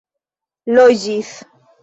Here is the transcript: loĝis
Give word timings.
loĝis 0.73 1.29